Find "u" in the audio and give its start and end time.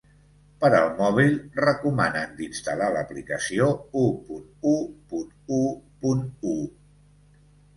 4.05-4.07, 4.73-4.75, 5.59-5.63, 6.57-6.57